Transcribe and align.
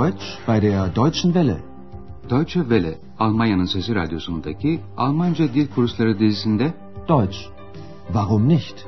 Deutsch 0.00 0.38
bei 0.46 0.60
der 0.60 0.88
Deutschen 0.88 1.34
Welle. 1.34 1.58
Deutsche 2.30 2.60
Welle, 2.70 2.98
Almanya'nın 3.18 3.64
Sesi 3.64 3.94
Radyosu'ndaki 3.94 4.80
Almanca 4.96 5.54
Dil 5.54 5.68
Kursları 5.68 6.18
dizisinde 6.18 6.74
Deutsch. 7.08 7.38
Warum 8.06 8.48
nicht? 8.48 8.86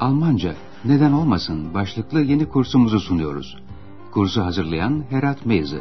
Almanca, 0.00 0.54
neden 0.84 1.12
olmasın 1.12 1.74
başlıklı 1.74 2.20
yeni 2.20 2.48
kursumuzu 2.48 3.00
sunuyoruz. 3.00 3.56
Kursu 4.12 4.44
hazırlayan 4.44 5.04
Herat 5.10 5.46
Meyzi. 5.46 5.80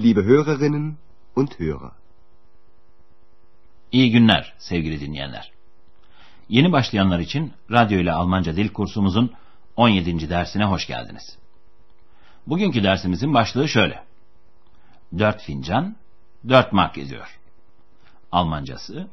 Liebe 0.00 0.22
Hörerinnen 0.22 0.94
und 1.36 1.50
Hörer. 1.60 2.05
İyi 3.96 4.10
günler 4.10 4.54
sevgili 4.58 5.00
dinleyenler. 5.00 5.52
Yeni 6.48 6.72
başlayanlar 6.72 7.18
için 7.18 7.52
radyo 7.70 8.00
ile 8.00 8.12
Almanca 8.12 8.56
dil 8.56 8.68
kursumuzun 8.68 9.32
17. 9.76 10.30
dersine 10.30 10.64
hoş 10.64 10.86
geldiniz. 10.86 11.38
Bugünkü 12.46 12.82
dersimizin 12.82 13.34
başlığı 13.34 13.68
şöyle. 13.68 14.04
4 15.18 15.42
fincan 15.42 15.96
4 16.48 16.72
mark 16.72 16.98
ediyor. 16.98 17.38
Almancası 18.32 19.08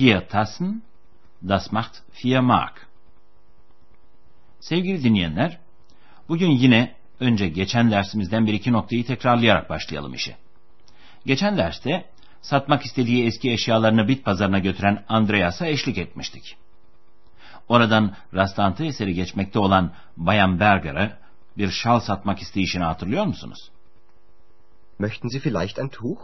Vier 0.00 0.28
Tassen 0.28 0.82
das 1.48 1.72
macht 1.72 1.96
4 2.24 2.42
mark. 2.42 2.88
Sevgili 4.60 5.04
dinleyenler, 5.04 5.58
bugün 6.28 6.50
yine 6.50 6.94
önce 7.20 7.48
geçen 7.48 7.90
dersimizden 7.90 8.46
bir 8.46 8.52
iki 8.52 8.72
noktayı 8.72 9.06
tekrarlayarak 9.06 9.70
başlayalım 9.70 10.14
işe. 10.14 10.36
Geçen 11.26 11.56
derste 11.56 12.04
satmak 12.42 12.82
istediği 12.82 13.26
eski 13.26 13.52
eşyalarını 13.52 14.08
bit 14.08 14.24
pazarına 14.24 14.58
götüren 14.58 15.04
Andreas'a 15.08 15.66
eşlik 15.66 15.98
etmiştik. 15.98 16.56
Oradan 17.68 18.16
rastlantı 18.34 18.84
eseri 18.84 19.14
geçmekte 19.14 19.58
olan 19.58 19.92
Bayan 20.16 20.60
Berger'a 20.60 21.18
bir 21.58 21.70
şal 21.70 22.00
satmak 22.00 22.42
isteyişini 22.42 22.84
hatırlıyor 22.84 23.24
musunuz? 23.24 23.70
Möchten 24.98 25.28
Sie 25.28 25.40
vielleicht 25.40 25.78
ein 25.78 25.88
Tuch? 25.88 26.20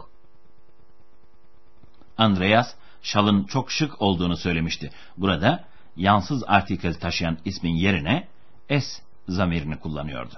Andreas, 2.17 2.73
şalın 3.01 3.43
çok 3.43 3.71
şık 3.71 4.01
olduğunu 4.01 4.37
söylemişti. 4.37 4.89
Burada 5.17 5.63
yansız 5.95 6.43
artikel 6.47 6.93
taşıyan 6.93 7.37
ismin 7.45 7.75
yerine 7.75 8.27
S 8.69 9.01
zamirini 9.27 9.79
kullanıyordu. 9.79 10.33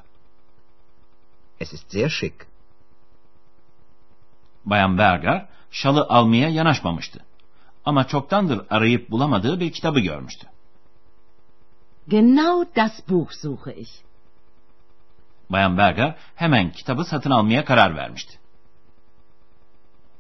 Es 1.60 1.74
ist 1.74 1.92
sehr 1.92 2.10
schick. 2.10 2.48
Bayan 4.68 4.98
Berger 4.98 5.46
şalı 5.72 6.06
almaya 6.10 6.50
yanaşmamıştı. 6.50 7.20
Ama 7.86 8.08
çoktandır 8.08 8.66
arayıp 8.70 9.12
bulamadığı 9.12 9.60
bir 9.60 9.72
kitabı 9.72 10.00
görmüştü. 10.00 10.48
Genau 12.08 12.76
das 12.76 13.10
Buch 13.10 13.32
suche 13.32 13.76
ich. 13.76 13.92
Bayan 15.50 15.78
Berger 15.78 16.16
hemen 16.36 16.72
kitabı 16.72 17.06
satın 17.06 17.32
almaya 17.32 17.66
karar 17.66 17.96
vermişti. 17.96 18.40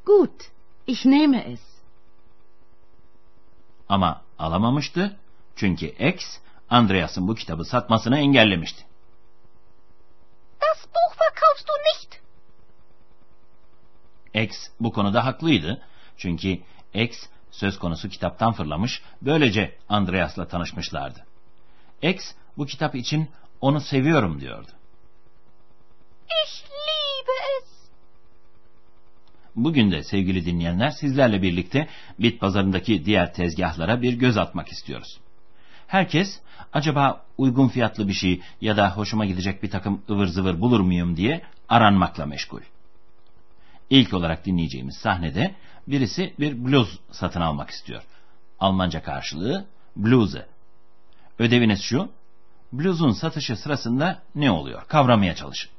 Gut, 0.06 0.52
ich 0.88 1.06
nehme 1.06 1.38
es. 1.38 1.62
Ama 3.90 4.22
alamamıştı 4.40 5.16
çünkü 5.56 5.86
X, 5.86 6.24
Andreas'ın 6.70 7.28
bu 7.28 7.36
kitabı 7.36 7.66
satmasını 7.66 8.18
engellemişti. 8.20 8.86
Das 10.62 10.86
Buch 10.86 11.22
verkaufst 11.22 11.68
du 11.68 11.74
nicht. 11.74 12.28
X 14.44 14.70
bu 14.80 14.92
konuda 14.92 15.26
haklıydı. 15.26 15.82
Çünkü 16.18 16.60
X 16.94 17.18
söz 17.52 17.80
konusu 17.80 18.10
kitaptan 18.10 18.54
fırlamış, 18.54 19.02
böylece 19.22 19.76
Andreas'la 19.90 20.48
tanışmışlardı. 20.48 21.26
X 22.02 22.32
bu 22.58 22.66
kitap 22.66 22.96
için 22.96 23.30
onu 23.62 23.82
seviyorum 23.82 24.42
diyordu. 24.42 24.68
Ich 26.46 26.64
liebe 26.64 27.32
es. 27.58 27.70
Bugün 29.56 29.92
de 29.92 30.04
sevgili 30.04 30.46
dinleyenler 30.46 30.90
sizlerle 30.90 31.42
birlikte 31.42 31.88
bit 32.20 32.40
pazarındaki 32.40 33.06
diğer 33.06 33.34
tezgahlara 33.34 34.02
bir 34.02 34.14
göz 34.14 34.38
atmak 34.38 34.68
istiyoruz. 34.68 35.20
Herkes 35.88 36.40
acaba 36.74 37.26
uygun 37.38 37.68
fiyatlı 37.68 38.08
bir 38.08 38.14
şey 38.14 38.42
ya 38.62 38.78
da 38.78 38.98
hoşuma 38.98 39.26
gidecek 39.26 39.64
bir 39.64 39.70
takım 39.70 40.02
ıvır 40.10 40.28
zıvır 40.28 40.62
bulur 40.62 40.80
muyum 40.80 41.18
diye 41.18 41.42
aranmakla 41.70 42.26
meşgul. 42.26 42.62
İlk 43.90 44.14
olarak 44.14 44.46
dinleyeceğimiz 44.46 44.98
sahnede 44.98 45.56
birisi 45.88 46.34
bir 46.40 46.66
bluz 46.66 47.00
satın 47.12 47.42
almak 47.42 47.70
istiyor. 47.70 48.04
Almanca 48.60 49.04
karşılığı 49.04 49.66
bluse. 49.96 50.46
Ödeviniz 51.40 51.82
şu, 51.82 52.10
bluzun 52.74 53.12
satışı 53.12 53.56
sırasında 53.56 54.22
ne 54.36 54.52
oluyor? 54.52 54.88
Kavramaya 54.88 55.36
çalışın. 55.36 55.72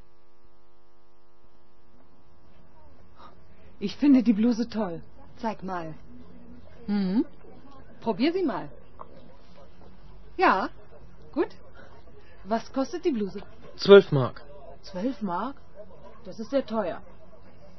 Ich 3.81 3.95
finde 3.95 4.25
die 4.25 4.37
Bluse 4.37 4.69
toll. 4.69 4.99
Zeig 5.41 5.63
mal. 5.63 5.93
Mhm. 6.87 7.23
Probier 8.01 8.31
sie 8.31 8.43
mal. 8.43 8.67
Ja, 10.37 10.69
gut. 11.33 11.51
Was 12.43 12.71
kostet 12.71 13.03
die 13.03 13.15
Bluse? 13.15 13.39
12 13.77 14.11
Mark. 14.11 14.41
12 14.93 15.21
Mark? 15.21 15.55
Das 16.25 16.39
ist 16.39 16.49
sehr 16.49 16.65
teuer. 16.65 17.01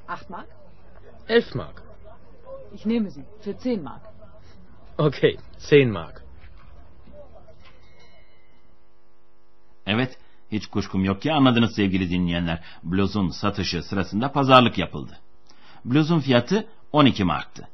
8 0.08 0.30
Mark? 0.30 0.48
11 1.28 1.54
Mark. 1.54 1.82
Ich 2.74 2.86
nehme 2.86 3.10
sie 3.10 3.24
für 3.42 3.54
10 3.54 3.82
Mark. 3.82 4.02
Okay, 4.98 5.38
10 5.58 5.90
Mark. 5.90 6.22
Evet, 9.86 10.18
hiç 10.52 10.66
kuşkum 10.66 11.04
yok 11.04 11.22
ki 11.22 11.32
anladınız 11.32 11.74
sevgili 11.74 12.10
dinleyenler. 12.10 12.64
Bluzun 12.82 13.28
satışı 13.28 13.82
sırasında 13.82 14.32
pazarlık 14.32 14.78
yapıldı. 14.78 15.18
Bluzun 15.84 16.20
fiyatı 16.20 16.68
12 16.92 17.24
marktı. 17.24 17.68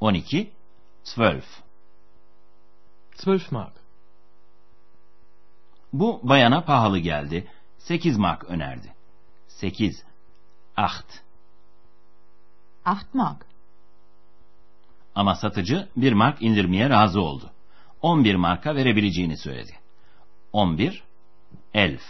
12, 0.00 0.50
12. 1.18 1.42
12 3.26 3.54
Mark. 3.54 3.72
Bu 5.92 6.20
bayana 6.22 6.64
pahalı 6.64 6.98
geldi. 6.98 7.48
8 7.78 8.18
mark 8.18 8.44
önerdi. 8.44 8.94
8, 9.48 10.04
8. 10.76 11.29
8 12.90 13.14
Mark. 13.14 13.46
Ama 15.14 15.34
satıcı 15.34 15.88
1 15.96 16.12
mark 16.12 16.42
indirmeye 16.42 16.90
razı 16.90 17.20
oldu. 17.20 17.50
11 18.02 18.34
marka 18.34 18.74
verebileceğini 18.74 19.36
söyledi. 19.36 19.72
11, 20.52 21.04
11. 21.74 22.00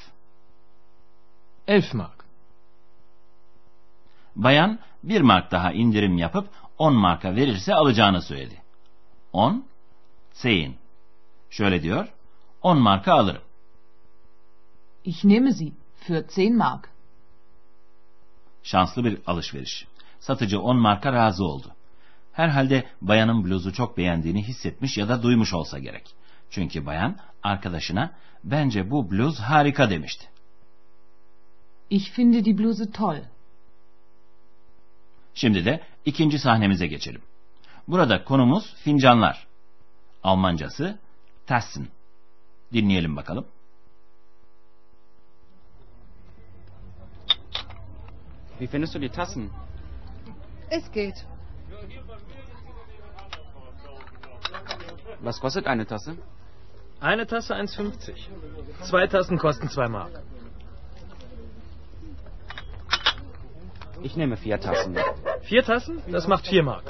11 1.68 1.94
Mark. 1.94 2.24
Bayan 4.36 4.78
1 5.02 5.20
mark 5.20 5.50
daha 5.50 5.72
indirim 5.72 6.18
yapıp 6.18 6.48
10 6.78 6.94
marka 6.94 7.36
verirse 7.36 7.74
alacağını 7.74 8.22
söyledi. 8.22 8.62
10, 9.32 9.64
10. 10.44 10.74
Şöyle 11.50 11.82
diyor, 11.82 12.08
10 12.62 12.78
marka 12.78 13.12
alırım. 13.12 13.42
Ich 15.04 15.24
nehme 15.24 15.52
sie 15.52 15.72
für 16.06 16.24
10 16.36 16.56
Mark. 16.56 16.90
Şanslı 18.62 19.04
bir 19.04 19.18
alışveriş. 19.26 19.86
Satıcı 20.20 20.60
10 20.60 20.76
marka 20.76 21.12
razı 21.12 21.44
oldu. 21.44 21.74
Herhalde 22.32 22.84
bayanın 23.00 23.44
bluzu 23.44 23.72
çok 23.72 23.96
beğendiğini 23.96 24.42
hissetmiş 24.42 24.98
ya 24.98 25.08
da 25.08 25.22
duymuş 25.22 25.54
olsa 25.54 25.78
gerek. 25.78 26.14
Çünkü 26.50 26.86
bayan 26.86 27.16
arkadaşına 27.42 28.12
bence 28.44 28.90
bu 28.90 29.10
bluz 29.10 29.40
harika 29.40 29.90
demişti. 29.90 30.26
Ich 31.90 32.10
finde 32.10 32.44
die 32.44 32.58
Bluse 32.58 32.90
toll. 32.90 33.16
Şimdi 35.34 35.64
de 35.64 35.80
ikinci 36.04 36.38
sahnemize 36.38 36.86
geçelim. 36.86 37.22
Burada 37.88 38.24
konumuz 38.24 38.74
fincanlar. 38.74 39.46
Almancası 40.22 40.98
Tassen. 41.46 41.88
Dinleyelim 42.72 43.16
bakalım. 43.16 43.46
Wie 48.58 48.66
findest 48.66 48.94
du 48.94 49.00
die 49.00 49.12
Tassen? 49.12 49.50
Es 50.70 50.90
geht. 50.92 51.26
Was 55.20 55.40
kostet 55.40 55.66
eine 55.66 55.86
Tasse? 55.86 56.16
Eine 57.00 57.26
Tasse 57.26 57.54
1,50. 57.54 58.14
Zwei 58.82 59.06
Tassen 59.06 59.38
kosten 59.38 59.68
2 59.68 59.88
Mark. 59.88 60.12
Ich 64.02 64.16
nehme 64.16 64.36
vier 64.36 64.60
Tassen. 64.60 64.96
Vier 65.42 65.64
Tassen? 65.64 66.02
Das 66.12 66.26
macht 66.28 66.46
4 66.46 66.64
Mark. 66.64 66.84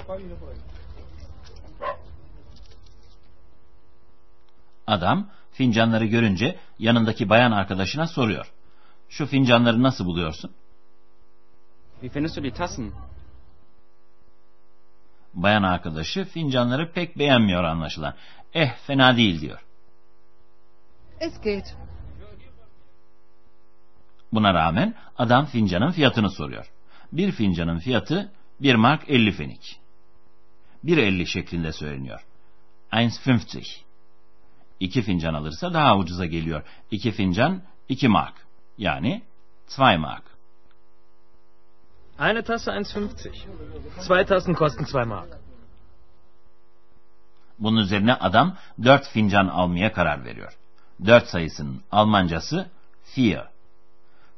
Adam 4.87 5.31
fincanları 5.53 6.07
görünce 6.07 6.59
yanındaki 6.79 7.29
bayan 7.29 7.53
arkadaşına 7.53 8.07
soruyor. 8.07 8.53
Şu 9.09 9.27
fincanları 9.27 9.83
nasıl 9.83 10.05
buluyorsun? 10.05 10.51
Wie 12.01 12.09
findest 12.09 12.37
du 12.37 12.43
die 12.43 12.53
Tassen? 12.53 12.93
Bayan 15.35 15.63
arkadaşı 15.63 16.25
fincanları 16.25 16.93
pek 16.93 17.19
beğenmiyor 17.19 17.65
anlaşılan. 17.65 18.15
Eh 18.55 18.77
fena 18.87 19.17
değil 19.17 19.41
diyor. 19.41 19.65
Es 21.21 21.41
geht. 21.41 21.77
Buna 24.33 24.55
rağmen 24.55 24.95
adam 25.19 25.47
fincanın 25.47 25.91
fiyatını 25.91 26.31
soruyor. 26.31 26.73
Bir 27.13 27.33
fincanın 27.33 27.79
fiyatı 27.79 28.33
1 28.61 28.75
mark 28.75 29.11
50 29.11 29.33
fenik. 29.33 29.81
1.50 30.85 31.27
şeklinde 31.27 31.73
söyleniyor. 31.73 32.27
1.50. 32.93 33.81
İki 34.81 35.03
fincan 35.03 35.35
alırsa 35.35 35.75
daha 35.75 35.97
ucuza 35.97 36.27
geliyor. 36.27 36.63
İki 36.91 37.13
fincan 37.13 37.63
2 37.89 38.09
mark. 38.09 38.35
Yani 38.79 39.23
2 39.69 39.99
mark. 39.99 40.30
Eine 42.21 42.43
Tasse 42.43 42.71
1,50. 42.71 43.33
Zwei 44.07 44.25
Tassen 44.25 44.55
kosten 44.55 44.85
2 44.85 45.07
Mark. 45.07 45.39
Bunun 47.59 47.81
üzerine 47.81 48.15
adam 48.15 48.57
4 48.85 49.09
fincan 49.09 49.47
almaya 49.47 49.93
karar 49.93 50.25
veriyor. 50.25 50.59
4 51.07 51.27
sayısının 51.27 51.83
Almancası 51.91 52.71
vier. 53.17 53.49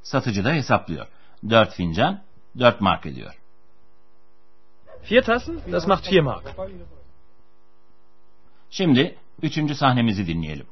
Satıcı 0.03 0.45
da 0.45 0.53
hesaplıyor. 0.53 1.07
4 1.49 1.75
fincan 1.75 2.23
4 2.59 2.81
mark 2.81 3.07
ediyor. 3.07 3.35
Vier 5.11 5.25
Tassen? 5.25 5.61
Das 5.73 5.87
macht 5.87 6.13
4 6.13 6.25
Mark. 6.25 6.57
Şimdi 8.71 9.17
üçüncü 9.43 9.75
sahnemizi 9.75 10.27
dinleyelim. 10.27 10.67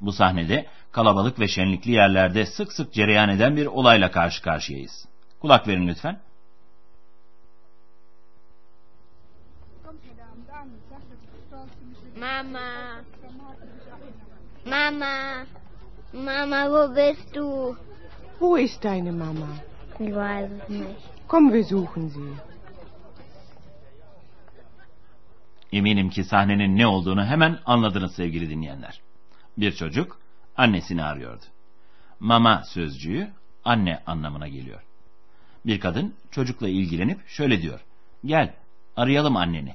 Bu 0.00 0.12
sahnede 0.12 0.66
kalabalık 0.92 1.40
ve 1.40 1.48
şenlikli 1.48 1.90
yerlerde 1.90 2.46
sık 2.46 2.72
sık 2.72 2.92
cereyan 2.92 3.28
eden 3.28 3.56
bir 3.56 3.66
olayla 3.66 4.10
karşı 4.10 4.42
karşıyayız. 4.42 5.08
Kulak 5.40 5.68
verin 5.68 5.88
lütfen. 5.88 6.20
Mama. 12.20 13.02
Mama. 14.66 15.46
Mama, 16.12 16.60
wo 16.68 16.96
bist 16.96 17.34
du? 17.34 17.76
Wo 18.38 18.56
ist 18.56 18.84
deine 18.84 19.12
Mama? 19.12 19.48
Ich 19.98 20.14
weiß 20.14 20.50
es 20.50 20.68
nicht. 20.68 21.00
Komm, 21.28 21.52
wir 21.52 21.64
suchen 21.64 22.08
sie. 22.08 22.34
Eminim 25.72 26.10
ki 26.10 26.24
sahnenin 26.24 26.78
ne 26.78 26.86
olduğunu 26.86 27.24
hemen 27.24 27.58
anladınız 27.66 28.14
sevgili 28.14 28.50
dinleyenler. 28.50 29.00
Bir 29.58 29.72
çocuk 29.72 30.18
annesini 30.56 31.04
arıyordu. 31.04 31.44
Mama 32.20 32.62
sözcüğü 32.64 33.30
anne 33.64 34.02
anlamına 34.06 34.48
geliyor. 34.48 34.80
Bir 35.66 35.80
kadın 35.80 36.14
çocukla 36.30 36.68
ilgilenip 36.68 37.28
şöyle 37.28 37.62
diyor. 37.62 37.80
Gel 38.24 38.54
arayalım 38.96 39.36
anneni. 39.36 39.74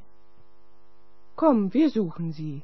Komm, 1.37 1.71
wir 1.71 1.89
suchen 1.89 2.31
sie. 2.31 2.61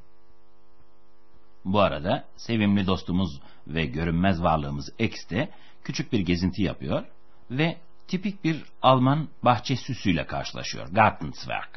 Bu 1.66 1.80
arada 1.80 2.26
sevimli 2.38 2.88
dostumuz 2.88 3.42
ve 3.68 3.86
görünmez 3.86 4.44
varlığımız 4.44 4.94
X 5.00 5.30
de 5.30 5.50
küçük 5.84 6.14
bir 6.14 6.20
gezinti 6.20 6.64
yapıyor 6.64 7.06
ve 7.52 7.78
tipik 8.08 8.44
bir 8.44 8.64
Alman 8.82 9.28
bahçe 9.44 9.76
süsüyle 9.76 10.28
karşılaşıyor. 10.28 10.88
Gartenzwerg. 10.92 11.70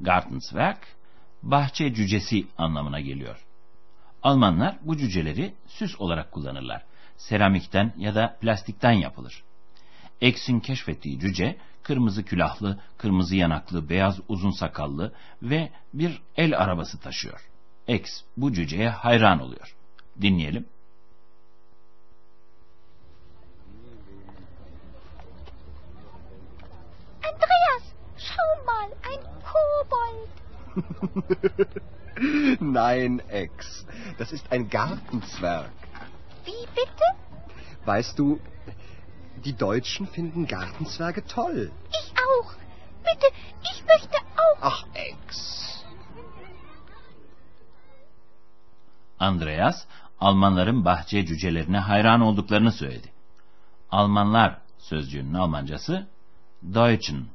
Gartenzwerg, 0.00 0.78
bahçe 1.42 1.94
cücesi 1.94 2.46
anlamına 2.58 3.00
geliyor. 3.00 3.46
Almanlar 4.22 4.78
bu 4.82 4.96
cüceleri 4.96 5.54
süs 5.66 6.00
olarak 6.00 6.32
kullanırlar. 6.32 6.82
Seramikten 7.16 7.92
ya 7.96 8.14
da 8.14 8.38
plastikten 8.40 8.92
yapılır. 8.92 9.42
X'in 10.20 10.60
keşfettiği 10.60 11.20
cüce, 11.20 11.56
kırmızı 11.82 12.24
külahlı, 12.24 12.78
kırmızı 12.98 13.36
yanaklı, 13.36 13.88
beyaz 13.88 14.20
uzun 14.28 14.50
sakallı 14.50 15.12
ve 15.42 15.70
bir 15.94 16.22
el 16.36 16.58
arabası 16.58 16.98
taşıyor. 17.00 17.50
X 17.88 18.22
bu 18.36 18.52
cüceye 18.52 18.88
hayran 18.88 19.40
oluyor. 19.40 19.74
Dinleyelim. 20.20 20.66
Andreas, 27.24 27.84
schau 28.18 28.64
mal, 28.66 28.90
ein 29.12 29.22
Kobold. 29.50 30.28
Nein, 32.60 33.22
Ex. 33.28 33.50
Das 34.18 34.32
ist 34.32 34.52
ein 34.52 34.68
Gartenzwerg. 34.68 35.70
Wie 36.44 36.66
bitte? 36.76 37.04
Weißt 37.86 38.18
du, 38.18 38.40
die 39.44 39.56
Deutschen 39.58 40.06
finden 40.06 40.46
Gartenzwerge 40.46 41.24
toll. 41.24 41.70
Ich 41.90 42.12
auch. 42.28 42.52
Bitte, 43.02 43.26
ich 43.62 43.84
möchte 43.86 44.16
auch. 44.36 44.58
Ach, 44.60 44.84
Ex. 44.94 45.60
Andreas, 49.18 49.86
Almanların 50.20 50.84
bahçe 50.84 51.26
cücelerine 51.26 51.78
hayran 51.78 52.20
olduklarını 52.20 52.72
söyledi. 52.72 53.08
Almanlar 53.90 54.58
sözcüğünün 54.78 55.34
Almancası 55.34 56.08
Deutschen. 56.62 57.26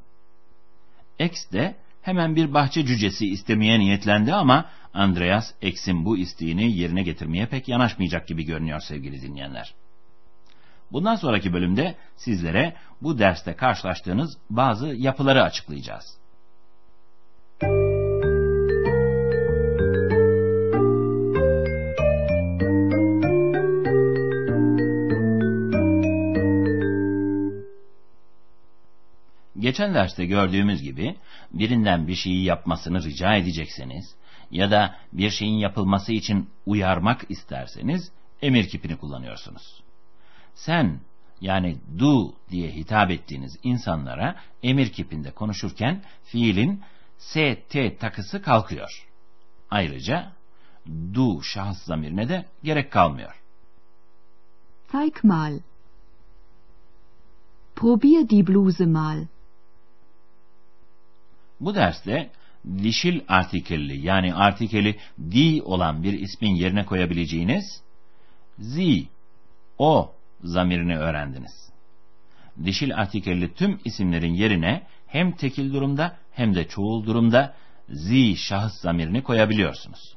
X 1.20 1.52
de 1.52 1.76
hemen 2.02 2.36
bir 2.36 2.54
bahçe 2.54 2.86
cücesi 2.86 3.28
istemeye 3.28 3.80
niyetlendi 3.80 4.34
ama 4.34 4.70
Andreas 4.94 5.54
X'in 5.62 6.06
bu 6.06 6.18
isteğini 6.18 6.78
yerine 6.78 7.04
getirmeye 7.04 7.46
pek 7.46 7.68
yanaşmayacak 7.68 8.28
gibi 8.28 8.44
görünüyor 8.44 8.80
sevgili 8.80 9.22
dinleyenler. 9.22 9.74
Bundan 10.92 11.16
sonraki 11.16 11.54
bölümde 11.54 11.96
sizlere 12.16 12.76
bu 13.02 13.20
derste 13.20 13.56
karşılaştığınız 13.56 14.38
bazı 14.50 14.88
yapıları 14.88 15.44
açıklayacağız. 15.44 16.18
Geçen 29.60 29.94
derste 29.94 30.26
gördüğümüz 30.26 30.82
gibi 30.82 31.16
birinden 31.54 32.08
bir 32.08 32.16
şeyi 32.16 32.44
yapmasını 32.44 33.04
rica 33.04 33.36
edecekseniz 33.36 34.16
ya 34.52 34.72
da 34.72 34.96
bir 35.14 35.30
şeyin 35.30 35.58
yapılması 35.58 36.12
için 36.14 36.50
uyarmak 36.66 37.26
isterseniz 37.30 38.12
emir 38.42 38.70
kipini 38.70 38.98
kullanıyorsunuz. 38.98 39.85
Sen 40.56 41.00
yani 41.42 41.78
du 42.00 42.34
diye 42.50 42.72
hitap 42.72 43.12
ettiğiniz 43.12 43.58
insanlara 43.64 44.36
emir 44.64 44.92
kipinde 44.92 45.32
konuşurken 45.32 46.04
fiilin 46.24 46.82
st 47.18 48.00
takısı 48.00 48.42
kalkıyor. 48.42 49.08
Ayrıca 49.70 50.32
du 51.14 51.44
şahıs 51.44 51.84
zamirine 51.84 52.30
de 52.30 52.46
gerek 52.64 52.92
kalmıyor. 52.92 53.42
Zeig 54.92 55.24
mal. 55.24 55.60
Probier 57.76 58.30
die 58.30 58.48
Bluse 58.48 58.86
mal. 58.86 59.26
Bu 61.60 61.76
derste 61.76 62.32
dişil 62.84 63.22
artikelli 63.28 64.06
yani 64.06 64.36
artikeli 64.36 65.00
di 65.32 65.62
olan 65.64 66.04
bir 66.04 66.14
ismin 66.14 66.56
yerine 66.56 66.86
koyabileceğiniz 66.86 67.82
zi, 68.60 69.08
o 69.78 70.16
zamirini 70.46 70.98
öğrendiniz. 70.98 71.72
Dişil 72.64 72.96
artikelli 72.96 73.54
tüm 73.54 73.80
isimlerin 73.86 74.34
yerine 74.34 74.88
hem 75.08 75.32
tekil 75.32 75.74
durumda 75.74 76.18
hem 76.32 76.56
de 76.56 76.68
çoğul 76.68 77.06
durumda 77.06 77.56
zi 77.90 78.36
şahıs 78.38 78.74
zamirini 78.74 79.24
koyabiliyorsunuz. 79.24 80.16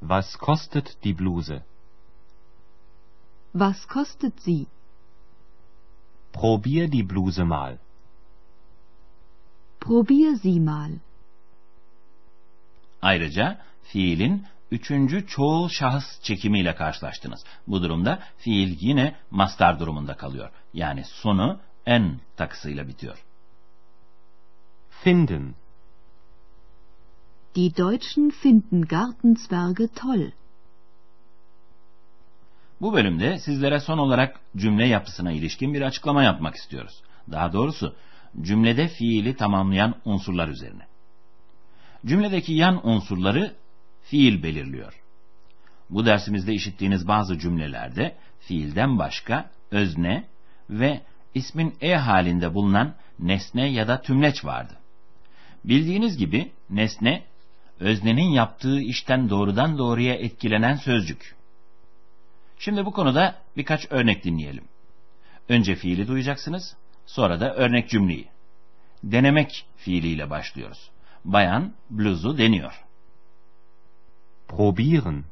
Was 0.00 0.36
kostet 0.36 1.04
die 1.04 1.18
Bluse? 1.18 1.62
Was 3.52 3.84
kostet 3.84 4.42
sie? 4.42 4.66
Probier 6.32 6.92
die 6.92 7.10
Bluse 7.10 7.44
mal. 7.44 7.78
Probier 9.80 10.34
sie 10.34 10.60
mal. 10.60 10.90
Ayrıca 13.02 13.60
fiilin 13.82 14.46
üçüncü 14.72 15.26
çoğul 15.26 15.68
şahıs 15.68 16.22
çekimiyle 16.22 16.74
karşılaştınız. 16.74 17.44
Bu 17.66 17.82
durumda 17.82 18.18
fiil 18.38 18.76
yine 18.80 19.16
mastar 19.30 19.80
durumunda 19.80 20.16
kalıyor. 20.16 20.50
Yani 20.74 21.04
sonu 21.04 21.60
en 21.86 22.20
takısıyla 22.36 22.88
bitiyor. 22.88 23.24
Finden. 24.90 25.54
Die 27.54 27.76
Deutschen 27.76 28.30
finden 28.30 28.80
Gartenzwerge 28.80 29.88
toll. 29.88 30.30
Bu 32.80 32.92
bölümde 32.92 33.38
sizlere 33.38 33.80
son 33.80 33.98
olarak 33.98 34.40
cümle 34.56 34.86
yapısına 34.86 35.32
ilişkin 35.32 35.74
bir 35.74 35.82
açıklama 35.82 36.22
yapmak 36.22 36.54
istiyoruz. 36.54 37.02
Daha 37.30 37.52
doğrusu 37.52 37.96
cümlede 38.40 38.88
fiili 38.88 39.36
tamamlayan 39.36 39.94
unsurlar 40.04 40.48
üzerine. 40.48 40.86
Cümledeki 42.06 42.52
yan 42.52 42.88
unsurları 42.88 43.61
fiil 44.02 44.42
belirliyor. 44.42 45.02
Bu 45.90 46.06
dersimizde 46.06 46.52
işittiğiniz 46.52 47.08
bazı 47.08 47.38
cümlelerde 47.38 48.16
fiilden 48.40 48.98
başka 48.98 49.50
özne 49.70 50.24
ve 50.70 51.00
ismin 51.34 51.74
e 51.80 51.94
halinde 51.94 52.54
bulunan 52.54 52.94
nesne 53.18 53.70
ya 53.70 53.88
da 53.88 54.00
tümleç 54.00 54.44
vardı. 54.44 54.72
Bildiğiniz 55.64 56.16
gibi 56.16 56.52
nesne, 56.70 57.22
öznenin 57.80 58.30
yaptığı 58.30 58.80
işten 58.80 59.30
doğrudan 59.30 59.78
doğruya 59.78 60.14
etkilenen 60.14 60.74
sözcük. 60.74 61.36
Şimdi 62.58 62.84
bu 62.84 62.92
konuda 62.92 63.36
birkaç 63.56 63.86
örnek 63.90 64.24
dinleyelim. 64.24 64.64
Önce 65.48 65.74
fiili 65.74 66.08
duyacaksınız, 66.08 66.76
sonra 67.06 67.40
da 67.40 67.54
örnek 67.54 67.88
cümleyi. 67.88 68.28
Denemek 69.04 69.66
fiiliyle 69.76 70.30
başlıyoruz. 70.30 70.90
Bayan 71.24 71.74
bluzu 71.90 72.38
deniyor. 72.38 72.84
Probieren. 74.48 75.24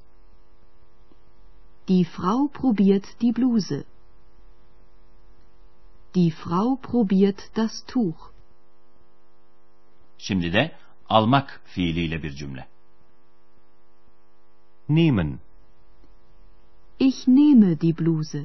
Die 1.89 2.05
Frau 2.05 2.49
probiert 2.49 3.07
die 3.21 3.33
Bluse. 3.33 3.85
Die 6.15 6.31
Frau 6.31 6.77
probiert 6.77 7.51
das 7.55 7.85
Tuch. 7.87 8.33
Şimdi 10.19 10.53
de 10.53 10.73
almak 11.09 11.61
fiiliyle 11.65 12.23
bir 12.23 12.31
cümle. 12.31 12.67
Nehmen. 14.89 15.41
Ich 16.99 17.27
nehme 17.27 17.81
die 17.81 17.99
Bluse. 17.99 18.45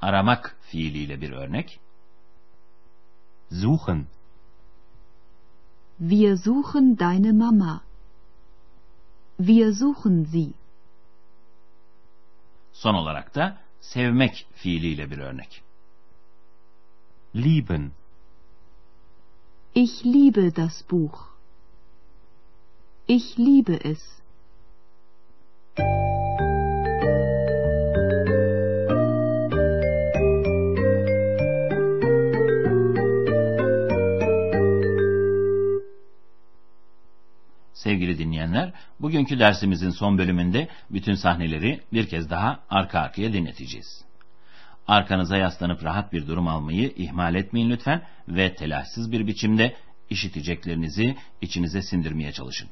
Aramak 0.00 0.56
fiiliyle 0.60 1.20
bir 1.20 1.30
örnek. 1.30 1.80
Suchen. 3.50 4.06
Wir 5.98 6.36
suchen 6.36 6.98
deine 6.98 7.32
Mama. 7.32 7.83
Wir 9.38 9.72
suchen 9.72 10.24
sie. 10.24 10.54
Son 12.72 12.94
olarak 12.94 13.34
da 13.34 13.58
sevmek 13.80 14.46
fiiliyle 14.54 15.10
bir 15.10 15.18
örnek. 15.18 15.62
Lieben. 17.34 17.92
Ich 19.74 20.04
liebe 20.04 20.56
das 20.56 20.82
Buch. 20.90 21.18
Ich 23.08 23.38
liebe 23.38 23.74
es. 23.74 24.14
Sevgili 37.94 38.18
dinleyenler, 38.18 38.72
bugünkü 39.00 39.38
dersimizin 39.38 39.90
son 39.90 40.18
bölümünde 40.18 40.68
bütün 40.90 41.14
sahneleri 41.14 41.80
bir 41.92 42.08
kez 42.08 42.30
daha 42.30 42.60
arka 42.70 43.00
arkaya 43.00 43.32
dinleteceğiz. 43.32 44.04
Arkanıza 44.86 45.36
yaslanıp 45.36 45.84
rahat 45.84 46.12
bir 46.12 46.26
durum 46.26 46.48
almayı 46.48 46.92
ihmal 46.96 47.34
etmeyin 47.34 47.70
lütfen 47.70 48.02
ve 48.28 48.54
telaşsız 48.54 49.12
bir 49.12 49.26
biçimde 49.26 49.76
işiteceklerinizi 50.10 51.16
içinize 51.40 51.82
sindirmeye 51.82 52.32
çalışın. 52.32 52.68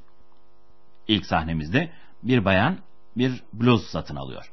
İlk 1.09 1.27
sahnemizde 1.27 1.91
bir 2.23 2.45
bayan 2.45 2.79
bir 3.17 3.43
bluz 3.53 3.83
satın 3.83 4.17
alıyor. 4.17 4.53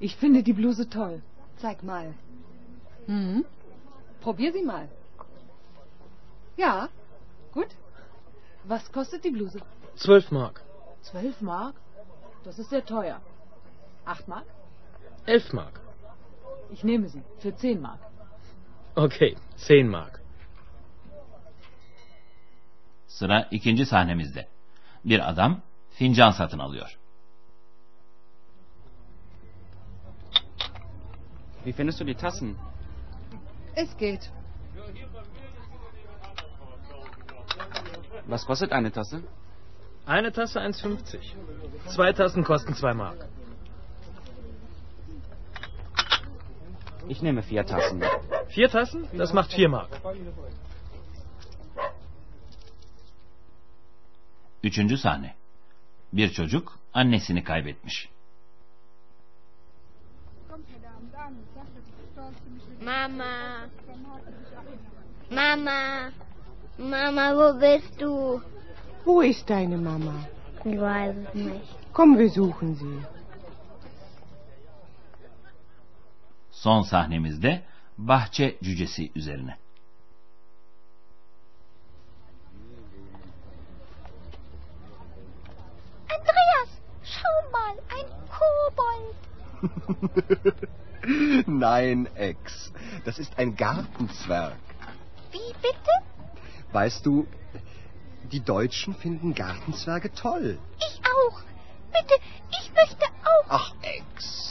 Ich 0.00 0.16
finde 0.16 0.42
die 0.42 0.52
Bluse 0.52 0.88
toll. 0.88 1.22
Zeig 1.56 1.82
mal. 1.82 2.14
Mhm. 3.06 3.44
Probier 4.20 4.52
sie 4.52 4.62
mal. 4.62 4.88
Ja, 6.56 6.88
gut. 7.52 7.68
Was 8.64 8.92
kostet 8.92 9.24
die 9.24 9.30
Bluse? 9.30 9.60
Zwölf 9.96 10.30
Mark. 10.30 10.62
Zwölf 11.02 11.40
Mark? 11.40 11.74
Das 12.44 12.58
ist 12.58 12.70
sehr 12.70 12.84
teuer. 12.84 13.20
Acht 14.04 14.28
Mark? 14.28 14.46
Elf 15.26 15.52
Mark. 15.52 15.80
Ich 16.70 16.84
nehme 16.84 17.08
sie 17.08 17.22
für 17.38 17.54
zehn 17.56 17.80
Mark. 17.80 18.00
Okay, 18.94 19.36
zehn 19.56 19.88
Mark. 19.88 20.20
Sıra 23.06 23.48
ikinci 23.50 23.86
sahnemizde. 23.86 24.48
Bir 25.04 25.30
adam 25.30 25.60
fincan 25.90 26.30
satın 26.30 26.58
alıyor. 26.58 26.97
Wie 31.68 31.74
findest 31.74 32.00
du 32.00 32.04
die 32.04 32.14
Tassen? 32.14 32.56
Es 33.74 33.94
geht. 33.98 34.30
Was 38.26 38.46
kostet 38.46 38.72
eine 38.72 38.90
Tasse? 38.90 39.22
Eine 40.06 40.32
Tasse 40.32 40.60
1,50. 40.60 41.18
Zwei 41.94 42.14
Tassen 42.14 42.42
kosten 42.42 42.72
zwei 42.74 42.94
Mark. 42.94 43.26
Ich 47.06 47.20
nehme 47.20 47.42
vier 47.42 47.66
Tassen. 47.66 48.02
Vier 48.48 48.70
Tassen? 48.70 49.06
Das 49.12 49.34
macht 49.34 49.52
vier 49.52 49.68
Mark. 49.68 49.90
Üçüncü 54.62 54.96
sahne. 54.96 55.34
Bir 56.12 56.32
çocuk 56.32 56.78
annesini 56.94 57.44
kaybetmiş. 57.44 58.08
Mama. 62.80 63.68
Mama. 65.30 66.12
Mama, 66.78 67.34
wo 67.36 67.58
bist 67.60 68.00
du? 68.00 68.40
Wo 69.04 69.20
ist 69.20 69.48
deine 69.50 69.76
Mama? 69.76 70.26
Ich 70.64 70.80
weiß 70.80 71.16
es 71.16 71.34
nicht. 71.34 71.76
Komm, 71.92 72.18
wir 72.18 72.30
suchen 72.30 72.74
sie. 72.74 73.02
Son 76.50 76.82
sahnemizde 76.82 77.62
bahçe 77.98 78.56
cücesi 78.62 79.12
üzerine. 79.14 79.56
Andreas, 86.14 86.70
schau 87.04 87.38
mal, 87.52 87.76
ein 87.96 88.08
Kobold. 88.34 89.77
Nein, 91.46 92.08
Ex. 92.14 92.72
Das 93.04 93.18
ist 93.18 93.38
ein 93.38 93.56
Gartenzwerg. 93.56 94.58
Wie 95.32 95.52
bitte? 95.62 95.92
Weißt 96.72 97.04
du, 97.06 97.26
die 98.32 98.40
Deutschen 98.40 98.94
finden 98.94 99.34
Gartenzwerge 99.34 100.12
toll. 100.12 100.58
Ich 100.78 101.00
auch. 101.16 101.40
Bitte, 101.92 102.14
ich 102.60 102.72
möchte 102.74 103.04
auch. 103.24 103.46
Ach, 103.48 103.74
Ex. 103.82 104.48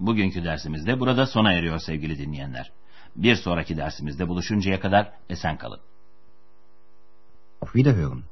Bugünkü 0.00 0.44
dersimizde 0.44 1.00
burada 1.00 1.26
sona 1.26 1.52
eriyor 1.52 1.78
sevgili 1.78 2.18
dinleyenler. 2.18 2.72
Bir 3.16 3.36
sonraki 3.36 3.76
dersimizde 3.76 4.28
buluşuncaya 4.28 4.80
kadar 4.80 5.12
esen 5.28 5.58
kalın. 5.58 5.80
Auf 7.60 7.74
Wiederhören. 7.74 8.22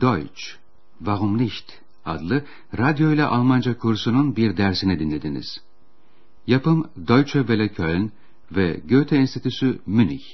Deutsch, 0.00 0.58
Warum 0.98 1.38
nicht? 1.38 1.88
adlı 2.08 2.44
radyo 2.78 3.12
ile 3.12 3.24
Almanca 3.24 3.78
kursunun 3.78 4.36
bir 4.36 4.56
dersini 4.56 4.98
dinlediniz. 4.98 5.60
Yapım 6.46 6.90
Deutsche 7.08 7.38
Welle 7.38 7.68
Köln 7.68 8.10
ve 8.52 8.80
Goethe 8.88 9.16
Enstitüsü 9.16 9.78
Münih. 9.86 10.24